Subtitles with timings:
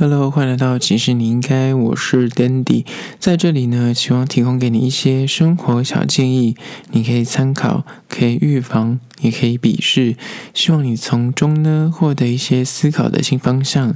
[0.00, 2.86] Hello，欢迎来到其实你应该，我是 Dandy，
[3.18, 6.56] 在这里呢，希望提供给你一些生活小建议，
[6.92, 10.16] 你可以参考，可以预防，也可以鄙视，
[10.54, 13.94] 希望你从中呢获得一些思考的新方向。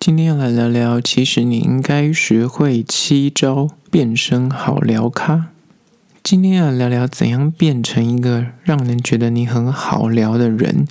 [0.00, 5.50] 今天要来聊聊，其实你应该学会七招变身好聊咖。
[6.24, 10.88] 今天要聊聊怎样变成一个让人觉得你很好聊的人。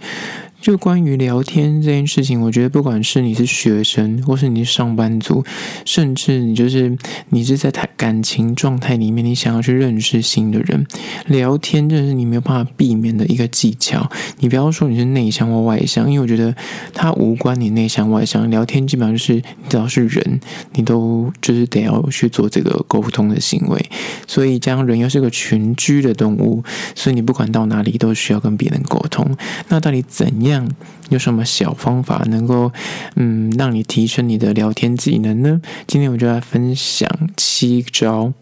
[0.61, 5.43] 就关于聊天这件事情，我觉得不管是你是学生，或是你是上班族，
[5.85, 6.95] 甚至你就是
[7.29, 10.85] 你是在谈感情状态里面，你想要去认识新的人，
[11.25, 14.07] 聊天这是你没有办法避免的一个技巧。
[14.37, 16.55] 你不要说你是内向或外向，因为我觉得
[16.93, 20.39] 它无关你内向外向，聊天基本上就是你只要是人，
[20.73, 23.83] 你都就是得要去做这个沟通的行为。
[24.27, 29.35] 所以，这样人又是个群居的动物，所以你不管到哪里都需要跟别人沟通。
[29.69, 30.50] 那到底怎样？
[30.51, 30.69] 样
[31.09, 32.71] 有什么小方法能够
[33.15, 35.61] 嗯让你提升你的聊天技能呢？
[35.87, 38.33] 今天我就来分享七招。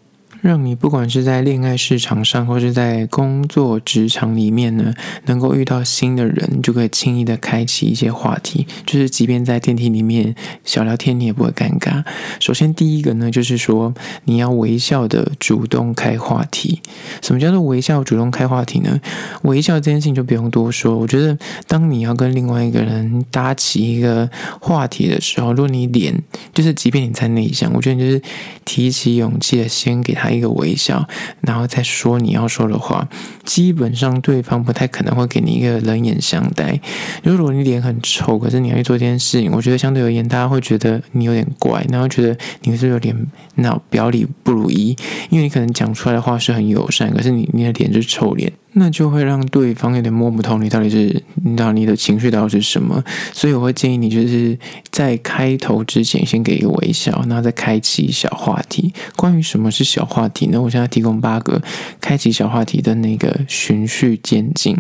[0.41, 4.93] 让你不管是在恋爱市场上，或是在工作职场里面呢，
[5.25, 8.65] 能够遇到新的人，就可以轻易的开启一些话题。
[8.85, 12.05] 就是即便在电梯里面小聊天，你也不会尴尬。
[12.39, 16.81] 首先第一个呢，就是说你要微笑的主动开话题。
[17.21, 19.01] 什么叫做微笑主动开话题呢？
[19.41, 20.97] 微笑这件事情就不用多说。
[20.97, 24.29] 我觉得当你要跟另外一个人搭起一个
[24.61, 26.23] 话题的时候，如果你脸
[26.53, 28.21] 就是，即便你再内向，我觉得你就是
[28.63, 30.28] 提起勇气的先给他。
[30.31, 31.07] 一个微笑，
[31.41, 33.07] 然后再说你要说的话，
[33.43, 36.79] 基本上对方不太可能会给你一个冷眼相待。
[37.23, 43.15] 如果你脸很臭，可是你要去做这件事情，我觉得相对而言，大家会觉得你有点怪，然后觉得你是有点
[43.55, 44.95] 那表里不如一，
[45.29, 48.51] 因为你可能讲出来的话是很友善，可是你你的脸是臭脸。
[48.73, 53.03] 那就会让对方有点摸不透你到底是，你到你的情绪到底是什么，
[53.33, 54.57] 所以我会建议你就是
[54.91, 58.93] 在开头之前先给一个微笑，然后再开启小话题。
[59.15, 60.61] 关于什么是小话题呢？
[60.61, 61.61] 我现在提供八个
[61.99, 64.77] 开启小话题的那个循序渐进。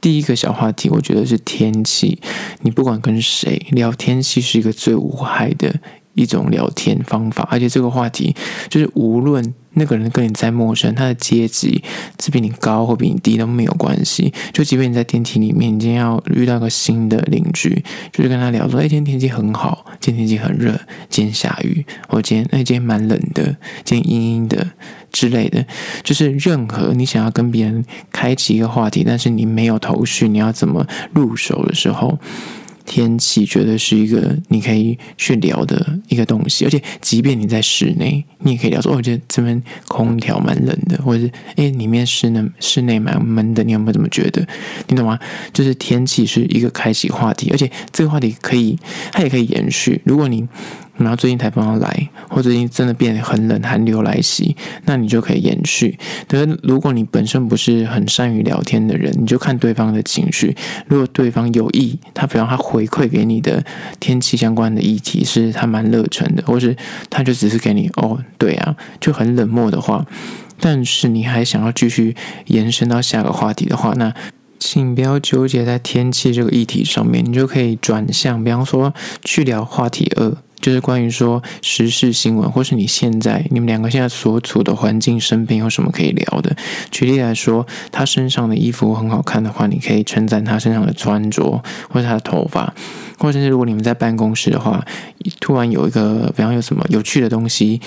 [0.00, 2.18] 第一个小话题，我觉得是天气。
[2.62, 5.74] 你不管跟谁聊天气，是一个最无害的
[6.16, 8.34] 一种聊天方法，而且这个话题
[8.68, 9.54] 就是无论。
[9.78, 11.84] 那个人跟你再陌生，他的阶级
[12.18, 14.32] 是比你高或比你低都没有关系。
[14.50, 23.54] 就即便你在电梯里面，你今天要遇到个新的邻居，就是跟他聊说：“哎，今天天气很好，今天天气很热，今天下雨，或今天哎今天蛮冷的，
[23.84, 24.66] 今天阴阴的
[25.12, 25.62] 之类的。”
[26.02, 32.18] 就是任何你想要跟别人开启一个话题，但是你没有头绪，你要怎么入手的时候。
[32.86, 44.46] 天气绝对是一个你可以去聊的一个东西，而且即便你在室内，你也可以聊说：“哦，我觉得这边空调蛮冷的，或者是哎，里面室内室内蛮闷的，你有没有这么觉得？
[44.88, 45.18] 你懂吗？
[45.52, 48.78] 就是天气是一个开启话题，而且这个话题可以，
[49.12, 50.00] 它也可以延续。
[50.04, 50.46] 如果你
[50.96, 55.98] 然后最近台风要来，或最近真的变得很冷，寒流来袭，那你就可以延续。
[56.26, 60.56] 但是如果你本身不是很善于聊天的人，你就看对方的情绪。
[60.86, 63.64] 如果对方有意，他比方他回馈给你的
[64.00, 66.76] 天气相关的议题是他蛮热忱的，或是
[67.10, 70.06] 他就只是给你哦，对啊，就很冷漠的话，
[70.58, 74.14] 但是你还想要继续延伸到下个话题的话，那
[74.58, 80.34] 请不要纠结在天气这个议题上面，你就可以转向，比方说去聊话题二。
[80.60, 86.56] 就是关于说时事新闻，或是你现在你们两个现在所处的环境，身边有什么可以聊的？
[86.90, 92.74] 举例来说，他身上的衣服很好看的话，你可以称赞他身上的穿着，或是他的头发，
[93.18, 94.84] 或者是如果你们在办公室的话，
[95.40, 97.80] 突然有一个，比方有什么有趣的东西。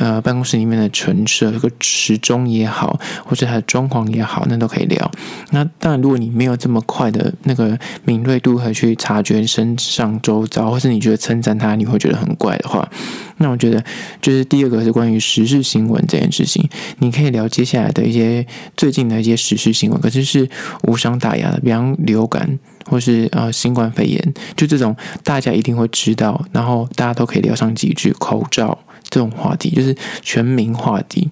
[0.00, 5.10] 呃，办公室里面的陈设，这个时钟也好，或者它的装潢也好，那都可以聊。
[5.50, 12.90] 那当然，如果你没有这么快的那个敏锐度和去察觉身上周遭，或是你觉得称赞他你会觉得很怪的话，
[13.36, 13.84] 那我觉得
[14.22, 16.66] 就是第二个是关于时事新闻这件事情，
[17.00, 18.46] 你可以聊接下来的一些
[18.78, 20.48] 最近的一些时事新闻，可是是
[20.84, 28.14] 无伤大雅的，比方流感或是呃新冠肺炎，就这种大家一定会知道，然后大家都可以聊上几句。
[28.18, 28.78] 口罩。
[29.10, 31.28] 这种话题就是全民话题，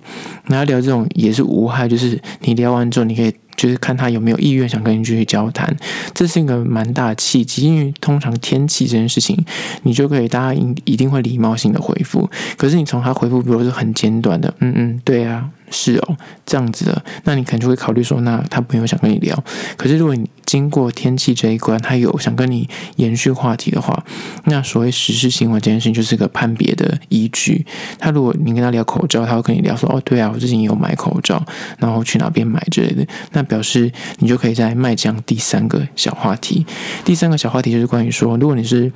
[0.47, 5.75] 那聊这种也是无害，就是你聊完之后，你可以就是看他有没有意愿想跟你继续交谈，
[6.13, 7.67] 这是一个蛮大的契机。
[7.67, 9.45] 因为通常天气这件事情，
[9.83, 16.17] 你就可以大家一定会礼貌性的回复，可是你从他回复，比如说很简短的，嗯嗯，对啊，是哦，
[16.47, 19.43] 这样子的，那你可能就会考虑说，那他没有想跟你聊。
[19.77, 24.05] 可是如果你经过天气这一关，他有想跟你延续话题的话，
[24.45, 27.67] 那所谓时事新闻这件事情就是个判别的依据。
[27.99, 31.45] 他如果你跟他聊口罩，他会跟你聊说，哦，对啊，我最近有买口罩，
[31.79, 36.67] 然后去哪边买之类的，那表示你就可以再迈向第三个小话题。
[37.05, 38.91] 第三个小话题就是关于说，如果你是。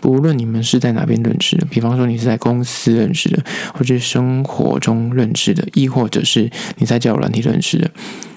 [0.00, 3.40] 不论你们是在哪边认识的，比方说你是在公司认识的，
[3.72, 7.88] 或者是生活中认识的，亦或或者是你在交友软体认识的。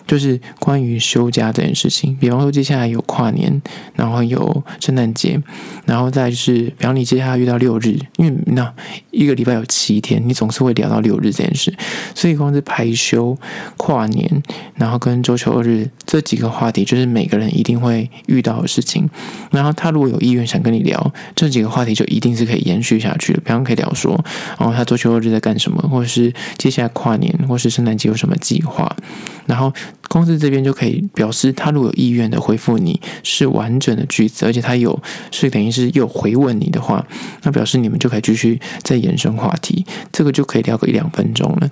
[0.07, 3.61] 就是关于休假这件事情，比方说接下来有跨年，
[3.95, 5.41] 然后有圣诞节，
[5.85, 8.73] 然后再就是，比方你接下来遇到六日，因为那
[9.11, 11.73] 一个礼拜有七天，你总是会聊到六日这件事，
[12.13, 13.37] 所以光是排休、
[13.77, 14.43] 跨年，
[14.75, 19.09] 然后跟周休二日这几个话题，就是每个人一定会遇到的事情。
[19.51, 23.39] 然后他如果有意愿想跟你聊这几个话题，就一定是可以延续下去的。
[23.39, 24.13] 比方可以聊说，
[24.57, 28.95] 哦，他周休二日在干什么，或者是接下来跨年或是圣诞节有什么计划，
[29.45, 29.73] 然后。
[30.07, 34.97] 公司这边就可以表示，他如果有意愿的回复你是完整的句子，而且他有
[35.29, 37.05] 是等于是又回问你的话，
[37.41, 39.83] 那表示你们就可以继续再延伸话题，
[40.13, 41.69] 这个就可以聊个一两分钟了，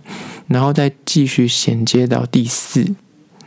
[0.48, 2.96] 然后再继续衔接到第四。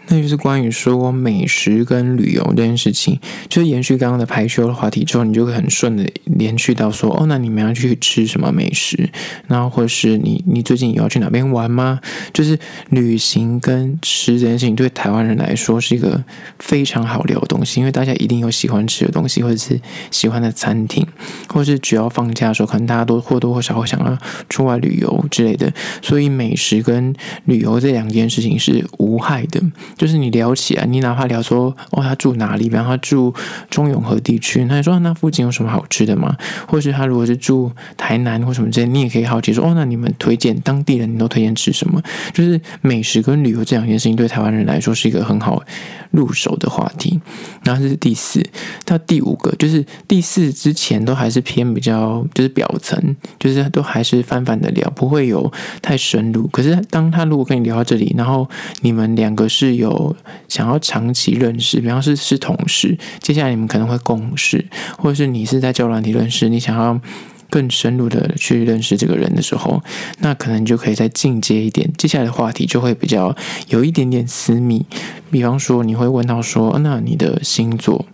[0.08, 3.18] 那就是关于说美食跟旅游这件事情，
[3.48, 9.08] 就是延续刚刚的排休的话题之后，你就会很顺的连续到说，哦，那你们要去吃什么美食？
[9.48, 12.00] 然后或是你你最近有要去哪边玩吗？
[12.32, 12.58] 就是
[12.90, 16.22] 旅行跟吃这件事情，对台湾人来说是一个
[16.58, 19.80] 非常好聊的东西，因为大家一定有喜欢吃的东西，或者是
[20.10, 21.06] 喜欢的餐厅，
[21.48, 24.16] 或是只要放假的时候，可能大家都或多或少会想要
[24.48, 27.14] 出外旅游之类的，所以美食跟
[27.46, 29.60] 旅游这两件事情是无害的。
[29.96, 32.68] 就是你聊起来，你哪怕聊说哦，他住哪里？
[32.68, 33.32] 比方他住
[33.70, 36.36] 中永和地区，那你说那附近有什么好吃的吗？
[36.68, 42.02] 或是他如果是住台南或什么之类，你也可以好奇说哦，那你们推荐当地人，你都推荐吃什么？
[42.32, 45.62] 就是美食跟旅游这两件事情，对台湾人来说是一个很好
[46.10, 47.20] 入手的话题。
[47.64, 48.44] 然后这是第四
[48.84, 55.50] 到第五个，就是第四之前都还是偏比较就是表层，就是都还是泛泛的聊，不会有
[55.80, 56.46] 太深入。
[56.48, 58.48] 可是当他如果跟你聊到这里，然后
[58.82, 60.16] 你们两个是有有
[60.48, 64.64] 想要长期认识，比方是是同事，接下来你们可能会共事，
[64.98, 67.00] 或者是你是在交软体认识，你想要
[67.48, 69.82] 更深入的去认识这个人的时候，
[70.18, 73.34] 那可能就可以再进阶一点，接下来的话题就会比较
[73.68, 74.84] 有一点点私密，
[75.30, 78.04] 比方说你会问到说，那你的星座。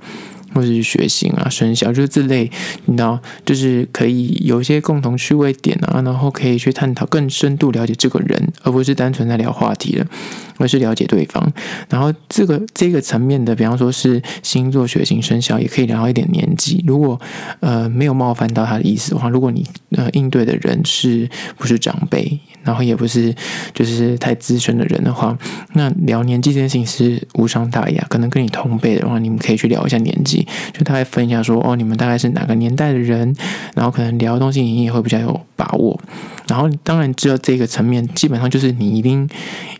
[0.55, 2.51] 或者是血型啊、生肖，就是这类，
[2.87, 10.07] 你知道，就是可以有一些共同趣味点啊，然后可以去探讨更深度了解这个人，而不是单纯在聊话题了，
[10.59, 11.53] 而是了解对方。
[11.89, 16.83] 然后这个这个层面的，比方说是星座、血型、生肖，也可以聊一点年纪。
[16.87, 17.21] 如果
[17.61, 22.39] 呃没有冒犯到他的意思的话，如果你呃应对的人是不是长辈？
[22.65, 23.35] 然后也不是
[23.75, 25.37] 就是太资深的人的话，
[25.73, 28.07] 那聊年纪这件事情是无伤大雅。
[28.09, 30.42] 可能跟你同辈的话，你们可以去聊一下年纪，
[30.73, 33.35] 就大概分享说哦，你们大概是哪个年代的人，
[33.75, 35.99] 然后可能聊的东西你也会比较有把握。
[36.49, 39.29] 然后当然只有这个层面，基本上就是你一定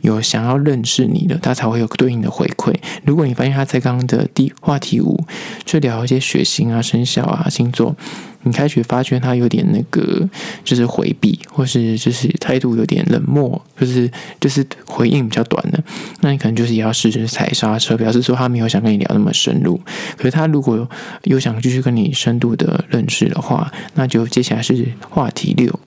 [0.01, 2.73] 有想要认识你的，他才会有对应的回馈。
[3.05, 5.21] 如果你发现他在刚刚的第话题五，
[5.67, 7.95] 去聊一些血型啊、生肖啊、星座。
[8.43, 10.29] 你开始发觉他有点那个，
[10.65, 14.11] 就是回避，或是就是态度有点冷漠，就是
[14.41, 15.83] 就是回应比较短的，
[16.21, 19.81] 那你可能就是也要试着踩刹车，表示说他没有想跟你聊那么深入。
[20.17, 20.89] 可是他如果
[21.25, 25.79] 又想继续跟你深度的认识的话，那就接下来是话题六。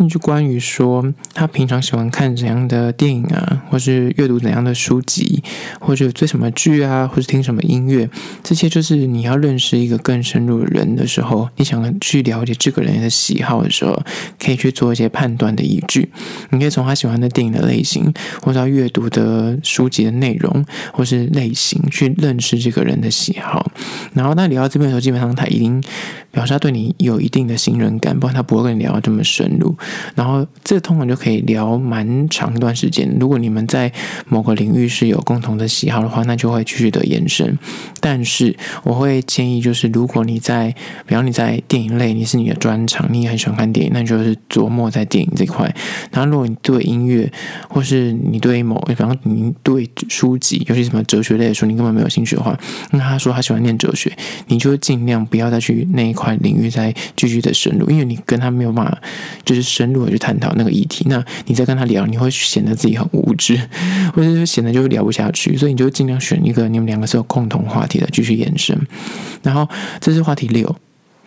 [0.00, 5.42] 那就关于说他平常喜欢看怎样的电影啊，或是阅读怎样的书籍，
[5.80, 8.08] 或者追什么剧啊，或是听什么音乐，
[8.44, 14.00] 这些就是你要认识一个更深入的人的时候，你想去了解这个人的喜好的时候，
[14.38, 16.08] 可以去做一些判断的依据。
[16.50, 23.72] 你可以从他喜欢的电影的类型，或者他阅读的书籍的内容，或是类型去认识这个人的喜好。
[24.14, 25.82] 然后，那聊到这边的时候，基本上他已经
[26.30, 29.76] 表示他对你有一定的信任感，不然他不会跟你聊这么深入。
[30.14, 33.08] 然后这通常就可以聊蛮长一段时间。
[33.18, 33.92] 如果你们在
[34.28, 37.56] 某个领域是有共同的喜好的话，那就会继续的延伸。
[38.00, 40.74] 但是我会建议，就是如果你在，
[41.06, 45.72] 比方你在电影类，你是你的专长，你也很喜欢看电影，那就是琢磨在电影这块。
[46.10, 47.30] 然后如果你对音乐，
[47.68, 52.58] 或是你对某，比方你对书籍，尤其什么哲学类的书，你根本没有兴趣的话，
[52.90, 54.12] 那他说他喜欢念哲学，
[54.48, 58.98] 你就尽量不要再去那一块领域再继续的深入，因为你跟他没有办法，
[59.44, 59.77] 就是。
[59.78, 63.56] 深入的去探讨那个议题，那你在跟他聊，你会显得自己很无知，
[64.12, 68.76] 或者是显得就聊不下去，所以你就尽量选一个你们两个是有共同话题的继续延伸。
[69.44, 69.68] 然后
[70.00, 70.74] 这是话题六，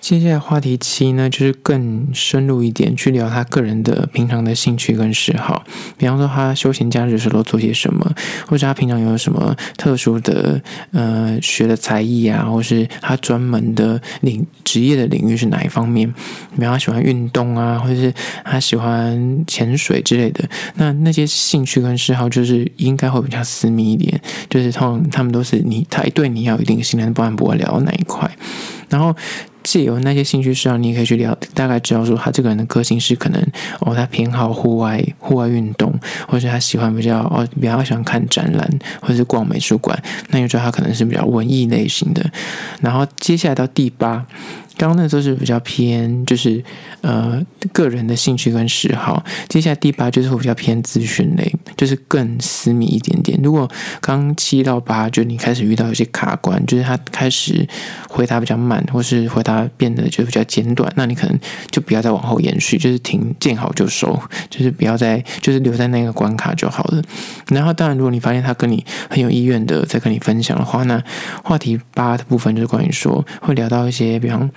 [0.01, 5.63] 接下来话题七呢，就是更深入一点，去聊他个人的平常的兴趣跟嗜好。
[5.95, 8.11] 比方说，他休闲假日的时候做些什么，
[8.47, 10.59] 或者他平常有什么特殊的
[10.91, 16.11] 呃学的才艺啊，或是他专门的领职业的领域是哪一方面？
[16.55, 18.11] 比方他喜欢运动啊，或者是
[18.43, 20.43] 他喜欢潜水之类的。
[20.75, 28.29] 那那些兴趣跟嗜好，就是应该会比较私密一点，就是通常他们都是你他对你要有一定信任，不然不会聊到哪一块。
[28.89, 29.15] 然后。
[29.63, 33.41] 借由那些兴趣嗜好，你也可以去聊，大概知道说他这个人的个性是可能
[33.79, 35.93] 哦，他偏好户外户外运动，
[36.27, 38.69] 或者他喜欢比较哦比较喜欢看展览，
[39.01, 39.97] 或者是逛美术馆，
[40.29, 42.25] 那你就知道他可能是比较文艺类型的。
[42.81, 44.25] 然后接下来到第八。
[44.81, 46.63] 刚刚那都是比较偏，就是
[47.01, 47.39] 呃
[47.71, 49.23] 个人的兴趣跟嗜好。
[49.47, 53.39] 接下来第八就是会比较偏资讯类，就是更私密一点点。
[53.43, 53.69] 如果
[53.99, 57.67] 刚七到八，就你开始遇到一些卡关，就是他开始
[58.09, 64.19] 回答比较慢，或是回答变得就比较简短，那你可能就不要再往后延续，就是停，见好就收，
[64.49, 66.99] 就是不要再就是留在那个关卡就好了。
[67.49, 70.99] 然后当然，如果你发现他跟你很有意愿的在跟你分享的话，那
[71.43, 74.49] 话题八的部分就是关于说会聊到一些，比方。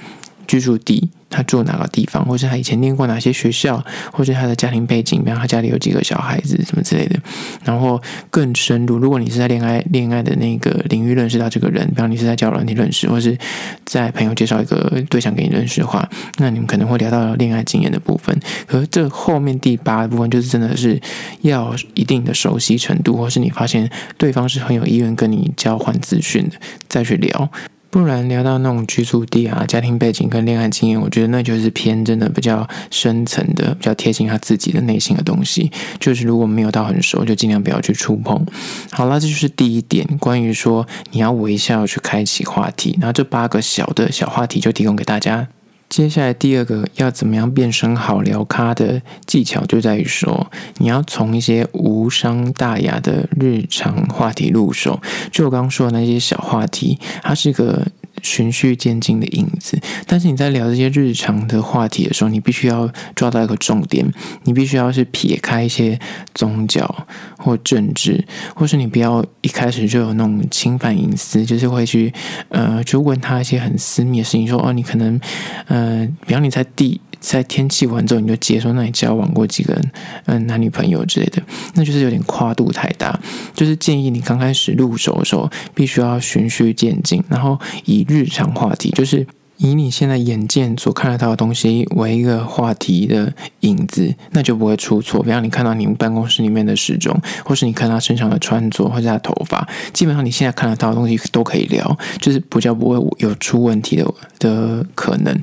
[0.47, 3.83] 居住地，他住哪个地方，或是他以前念过哪些学校，
[4.13, 7.19] 或是他的家庭背景，比方他家里有几个小孩子，什么之类的。
[7.65, 13.37] 然后更深入，如果你是在恋爱恋爱的那个领域认识到这个人，比方你是在交友软体认识，或是
[13.85, 16.09] 在朋友介绍一个对象给你认识的话，
[16.39, 18.39] 那你们可能会聊到恋爱经验的部分。
[18.67, 21.01] 可是这后面第八部分，就是真的是
[21.41, 26.57] 要一定的熟悉程度，或是你发现对方是很有意愿跟你交换资讯的，
[26.89, 27.51] 再去聊。
[27.95, 35.71] 不然聊到那种居住地啊、家庭背景跟恋爱经验，我觉得那就是偏真的比较深层的、比较贴近他自己的内心的东西。
[36.01, 38.45] 就是如果没有到很熟，就尽量不要去触碰。
[38.91, 42.99] 好了，这就是第一点，关于说你要微笑去开启话题。
[43.01, 45.47] 然后这八个小的小话题就提供给大家。
[45.95, 55.01] 接下来第二个要怎么样变身好聊咖的技巧，就在于说你要从一些无伤大雅的日常话题入手。
[55.31, 57.87] 就我刚刚说的那些小话题，它是一个
[58.25, 59.79] 循序渐进的影子。
[60.05, 64.05] 但是你在聊这些日常的话题的时候，你必须要抓到一个重点，
[64.43, 65.97] 你必须要是撇开一些
[66.35, 67.07] 宗教
[67.39, 68.27] 或政治，
[68.57, 72.13] 或是你不要一开始就有那种侵犯隐私，就是会去
[72.49, 75.21] 呃，就问他一些很私密的事情，说哦，你可能
[75.69, 76.09] 呃。
[76.27, 76.99] 比方你在第
[77.33, 79.91] 在天气完之后，你就接说，那你交往过几个人，
[80.27, 81.43] 嗯，男女朋友之类的，
[81.75, 83.19] 那就是有点跨度太大。
[83.55, 89.27] 就是建议你刚开始入手的时候，必须要循序渐进，然后以日常话题，就是。
[89.59, 95.23] 以你现在眼见所看得到的东西为一个话题的影子，那就不会出错。
[95.23, 104.05] 比方你看到你们办公室里面的时钟，或是你看他身上的穿着，或者他头发，基本上你现在看得到的东西都可以聊，就是比较不会有出问题的
[104.41, 105.41] 的可能。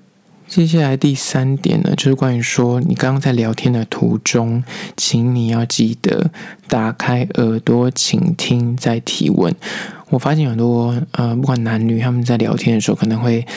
[0.52, 4.62] 接下来第三点呢，就是关于说你刚刚在聊天的途中，
[4.98, 6.30] 请你要记得
[6.68, 9.56] 打开耳朵倾听再提问。
[10.10, 13.48] 我发现很多呃，不管男女，他们在聊天的时候可能会。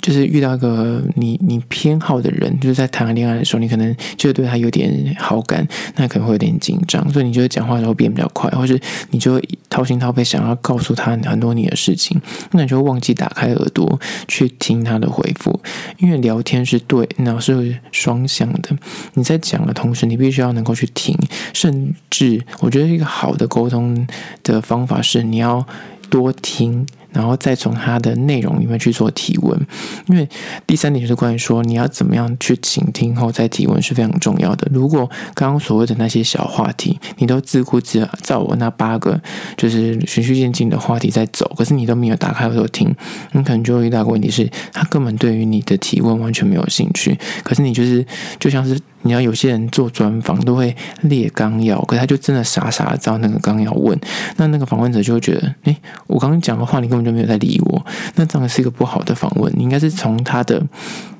[0.00, 12.20] 就是遇到一个你你偏好的人，就是在谈恋爱的时候，你可能就对他有点好感，那可能会有点紧张，所以你就会讲话的时候变比较快，或是你就会掏心掏肺想要告诉他很多你的事情，
[12.52, 15.60] 那你就会忘记打开耳朵去听他的回复，
[15.98, 18.70] 因为聊天是对，然后是双向的，
[19.14, 21.16] 你在讲的同时，你必须要能够去听，
[21.52, 24.06] 甚至我觉得一个好的沟通
[24.42, 25.66] 的方法是你要
[26.08, 26.86] 多听。
[27.12, 29.66] 然后再从它的内容里面去做提问，
[30.06, 30.28] 因为
[30.66, 34.68] 第三点就是关于说你要怎么样去倾听后再提问是非常重要的。
[34.72, 39.20] 如果刚刚所谓的那些小话题，你都自顾自照我那八个
[39.56, 42.94] 就是循序渐进的话题在走，可是你都没有打开耳朵听，
[43.32, 47.18] 你可能就会遇到个问题是，他根本对于你的提问完全没有兴趣。
[47.42, 48.04] 可是你就是
[48.38, 48.78] 就像是。
[49.02, 53.98] 你要有些人做专访都会列纲要，可是他就真的傻傻的照那个纲要问，
[54.36, 59.52] 那那个访问者就会觉得，诶，我刚刚讲的话你根本就没有在理我，那这样是一个不好的访问。
[59.56, 60.62] 你应该是从他的。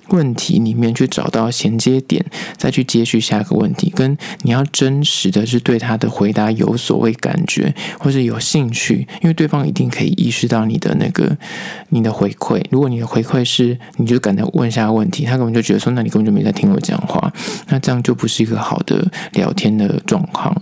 [0.09, 2.25] 问题里面去找到衔接点，
[2.57, 3.91] 再去接续下一个问题。
[3.95, 11.37] 跟你要真实的是对他的回答有所谓感觉，或是有兴趣，因为对方一定可以意识到你的那个
[11.91, 12.63] 你的回馈。
[12.71, 17.33] 如果你的回馈是你就敢再问下问题，他根本就觉得说，那你根本就没在听我讲话，
[17.69, 20.55] 那这样就不是一个好的聊天的状况。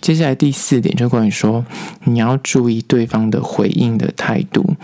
[0.00, 1.64] 接下来第四点就关于说，
[2.04, 4.74] 你要注意对方的回应的态度。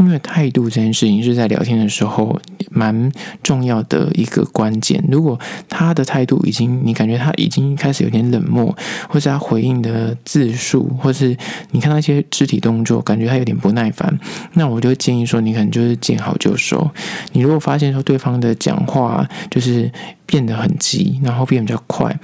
[0.00, 2.36] 因为态度这件事情是在聊天的时候
[2.70, 5.02] 蛮重要的一个关键。
[5.10, 5.38] 如果
[5.68, 8.74] 他的态度已经，你感觉他已经开始有点冷漠，
[9.08, 11.36] 或是他回应的字数，或是
[11.72, 14.18] 你看那些肢体动作，感觉他有点不耐烦，
[14.54, 16.90] 那我就建议说，你可能就是见好就收。
[17.32, 19.92] 你如果发现说对方的讲话就是
[20.24, 22.18] 变得很急，然后变得比较快。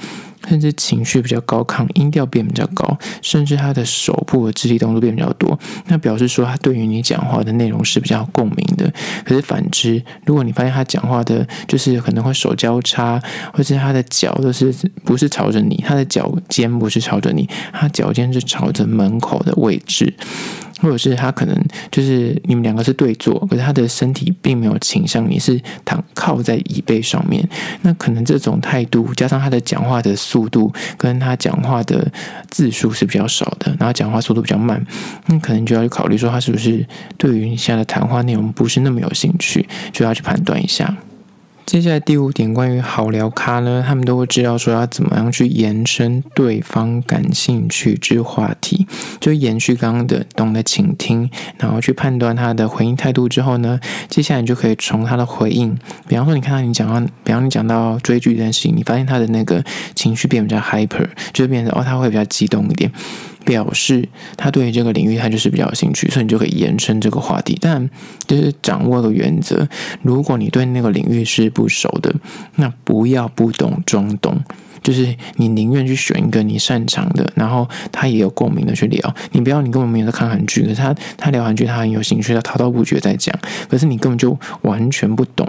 [0.49, 8.93] 甚至情绪比较高亢，音调变比较高，甚至他的手部的肢体动作变比较多，那表示说他对于你讲话的内容是比较共鸣的。
[9.25, 13.21] 可是反之，如果你发现他讲话的，就是可能会手交叉，
[13.53, 14.73] 或者他的脚都是
[15.05, 20.15] 不是朝着你，他的脚尖不是朝着你，他脚尖是朝着门口的位置。
[20.81, 21.57] 或者是他可能
[21.91, 27.47] 就是你们两个是对坐，可是他的身体并没有倾向你，是躺靠在椅背上面。
[27.83, 32.11] 那可能这种态度加上他的讲话的速度跟他讲话的
[32.51, 34.85] 字数是比较少的，然后讲话速度比较慢，
[35.27, 40.97] 那可能就要去考虑说他是不是对于你现在的谈话内容不是那么有兴趣，就要去判断一下。
[41.67, 48.87] 接下来第五点，关于好聊咖呢，他们都会知道说要怎么样去延伸对方感兴趣之话题，
[49.19, 59.63] 就延续刚刚的懂得倾听，然后去判断他的回应态度之后呢，接下来你就可以从他的回应，比方说你看到你讲到，比方你讲到追剧这件事情，你发现他的那个
[59.97, 62.91] 情绪变比较 hyper，就变成哦他会比较激动一点。
[63.47, 67.57] 表示他对于这个领域他就是比较有兴趣，所以你就可以延伸这个话题。
[67.61, 67.89] 但
[68.27, 69.67] 就是掌握个原则，
[70.03, 72.13] 如果你对那个领域是不熟的，
[72.57, 74.39] 那不要不懂装懂，
[74.83, 79.15] 就是你宁愿去选一个你擅长的，然后他也有共鸣的去聊。
[79.31, 83.33] 你不要你根本没有在看韩剧，可是他他聊韩剧他很有兴趣，他滔滔不绝在讲，
[83.69, 85.49] 可是你根本就完全不懂。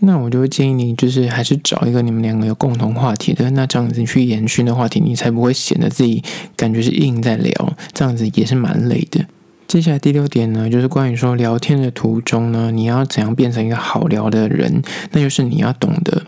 [0.00, 6.22] 那我就会建议你，就是还是找一个你们两个有共同话题的，那这样子你去延续的话题，你才不会显得自己
[6.56, 9.26] 感觉是硬在聊，这样子也是蛮累的。
[9.66, 16.22] 接下来第六点呢，就是关于说聊天的途中呢，你要怎样变成一个好聊的人，那就是你要懂得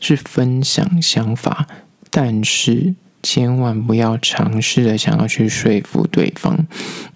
[0.00, 1.66] 是分享想法，
[2.10, 2.94] 但是。
[3.22, 6.56] 千万不要尝试的想要去说服对方，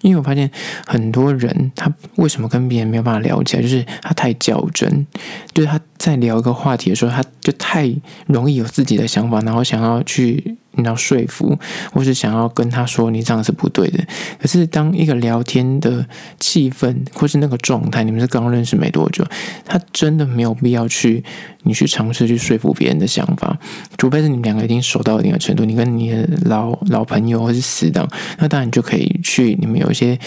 [0.01, 0.51] 因为我发现
[0.85, 5.07] 很多人他为什么跟别人没有办法聊起来，就是他太较真，
[5.53, 7.93] 就是他在聊一个话题的时候，他就太
[8.25, 10.57] 容易有自己的想法，然后想要去。
[10.75, 11.59] 你要说服，
[11.91, 13.99] 或是想要跟他说你这样是不对的。
[14.39, 16.05] 可是当一个聊天的
[16.39, 19.21] 气氛或是那个状态，你们是刚认识没多久，
[19.65, 21.21] 他真的没有必要去
[21.63, 23.59] 你去尝试去说服别人的想法，
[23.97, 30.17] 除非是你们两个已经熟到一定的程度，你跟你的老老朋友或是死党，那当然就可以去你们有一些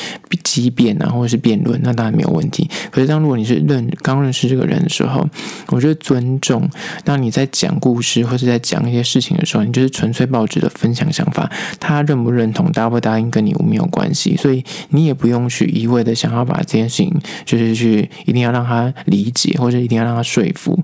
[0.42, 2.68] 激辩啊，或者是辩论，那当然没有问题。
[2.90, 5.26] 可是当如果你是认刚认识这个人的时候，
[5.68, 6.68] 我觉得尊重，
[7.04, 10.24] 当你在讲故事或是在讲一些事情的时候，你就是纯粹。
[10.34, 20.76] 报纸的分享想法，他认不认同、答不答应，跟你没有关系，所以你也不用去一味的想要把这件事情，就是去一定要让他理解，或者一定要让他说服。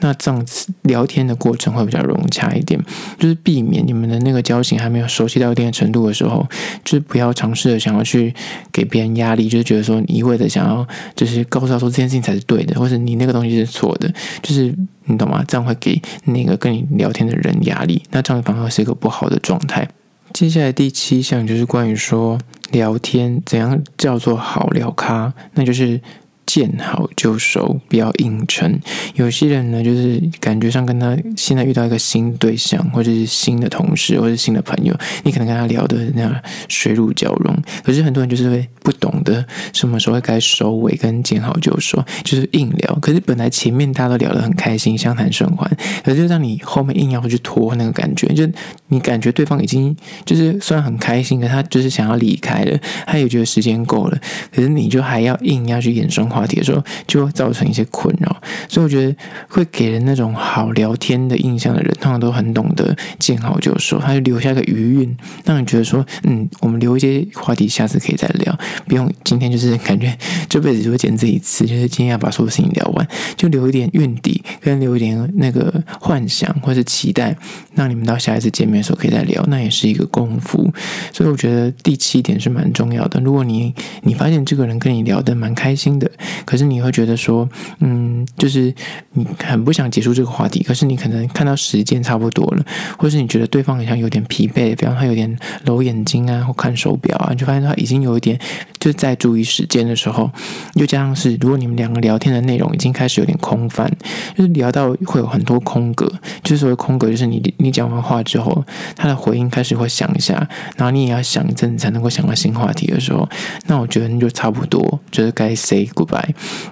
[0.00, 2.80] 那这样子聊天的过程会比较融洽一点，
[3.18, 6.44] 就是避免你们的那个交情还没有熟悉到一定的程度的时候，
[6.84, 8.34] 就是不要尝试着想要去
[8.72, 10.84] 给别人压力，就是觉得说你一味的想要，
[11.14, 14.74] 就是告诉他说这件事情才是对的，或者你那个东西是错的，就是。
[15.08, 15.44] 你懂吗？
[15.46, 19.88] 这样会给那个跟你聊天的人压力，那这样反而是一个不好的状态。
[20.32, 22.36] 接下来第七项就是关于说
[22.72, 26.00] 聊天怎样叫做好聊咖，那就是。
[26.46, 28.80] 见好就收，不要硬撑。
[29.16, 36.34] 有些人呢，就是感觉上跟他现在遇到一个新对象，或者是新的同事，或者是新的朋友，你可能跟他聊的那样
[36.68, 37.54] 水乳交融。
[37.82, 42.94] 可是很多人就是会不懂得什么时候该收尾，跟见好就收，就是硬聊。
[43.02, 45.68] 可是本来前面大家都聊得很开心，相谈甚欢，
[46.04, 48.48] 可是就让你后面硬要去拖那个感觉，就
[48.88, 54.18] 你感觉对方已经就是虽然很开心，可他就是想要离开了，他也觉得时间够了，
[54.54, 56.35] 可是你就还要硬要去演生活。
[56.36, 58.36] 话题的时候，就会造成一些困扰，
[58.68, 59.16] 所以我觉得
[59.48, 70.16] 会给人那种好聊天的印象的人，通常都很懂得见好就收，他就留下个余韵，让你觉得说，嗯，我们留一些话题，下次可以再聊，不用今天就是感觉
[70.48, 77.36] 这辈子就会见这一次，就是今天要把所有事情聊完，就留一点韵底，跟留一点那个幻想或是期待，
[77.74, 80.70] 让你们到下一次见面的时候可以再聊，那也是一个功夫。
[81.12, 83.20] 所以我觉得第七点是蛮重要的。
[83.20, 86.10] 如果你你发现这个人跟你聊得蛮开心的。
[86.44, 87.48] 可是你会觉得说，
[87.80, 88.72] 嗯，就是
[89.12, 92.64] 你很不想结束这个话题，可是你可能看到时间差不多了，
[92.98, 98.38] 或是你觉得对方好像有点疲惫，比方他有点揉眼睛啊，或看手表啊，你就发现他已经有一点
[98.78, 100.30] 就在注意时间的时候，
[100.74, 103.90] 又加上是如果你们两个聊天的内容已经开始有点空泛，
[104.36, 106.10] 就是聊到会有很多空格，
[106.42, 108.64] 就是所谓空格，就是你你讲完话之后，
[108.96, 110.34] 他的回应开始会想一下，
[110.76, 113.28] 然后你也要想一阵子才能够想到新话题的时候，
[113.66, 116.15] 那我觉得你就差不多，就是该 say goodbye，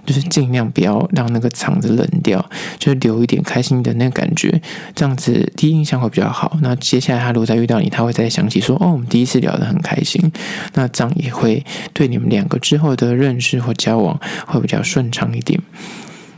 [0.06, 2.44] 就是尽量不要让那个场子冷掉，
[2.78, 4.60] 就是留一点开心的那个感觉，
[4.94, 6.56] 这样子第一印象会比较好。
[6.62, 10.32] 那接下来他如果再遇到你，他会再想起说，哦，我们第一次聊得很开心，
[10.74, 15.60] 那这样也会对你们两个之后的认识或交往会比较顺畅一点。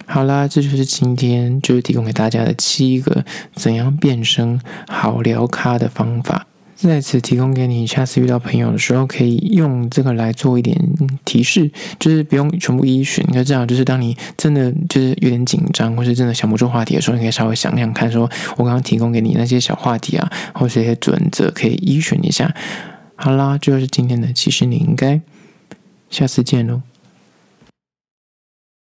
[0.07, 6.47] 好啦，这就是今天就是提供给大家的七个怎样变声好聊咖的方法。
[6.77, 10.79] 在此提供给你，下次遇到朋友的时候，可以用这个来做一点
[11.25, 13.25] 提示，就是不用全部依循。
[13.29, 22.55] 你这样，就是当你真的就是有点紧张，或是真的想不出话题的时候，你可以稍微想想看，说我刚刚提供给你那些小话题啊，或是一些准则，可以依循一下。
[23.15, 25.19] 好啦，这就是今天的，其实你应该
[26.11, 26.83] 下次见喽。